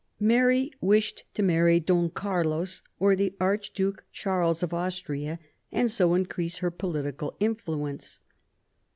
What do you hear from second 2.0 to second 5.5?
Carlos or the Archduke Charles of Austria,